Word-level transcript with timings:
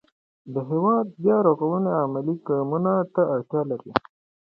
د 0.53 0.55
هېواد 0.69 1.07
بیا 1.23 1.37
رغونه 1.47 1.91
عملي 2.03 2.35
ګامونو 2.47 2.93
ته 3.13 3.21
اړتیا 3.33 3.61
لري. 3.71 3.91